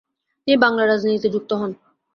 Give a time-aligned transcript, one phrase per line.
[0.41, 1.71] তিনি বাংলার রাজনীতিতে যুক্ত হন।